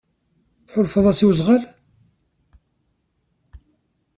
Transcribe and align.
Tḥulfaḍ-as 0.67 1.19
i 1.23 1.25
wezɣal? 1.27 1.63